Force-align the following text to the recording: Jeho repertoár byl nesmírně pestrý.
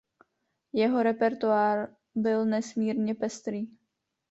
Jeho 0.73 1.03
repertoár 1.03 1.95
byl 2.15 2.45
nesmírně 2.45 3.15
pestrý. 3.15 3.67